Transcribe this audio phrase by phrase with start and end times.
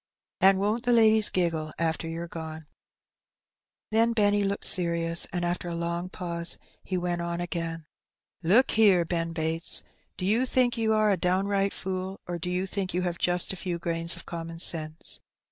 [0.39, 2.61] And won^t the ladies giggle after you^re gone!
[2.61, 2.65] ^^
[3.91, 7.85] Then Benny looked serious, and after a long pause he went on again
[8.51, 9.83] —"Look here, Ben Bates:
[10.17, 13.19] do you think you are a down right fool, or do you think you have
[13.19, 15.19] just a few grains of common sense?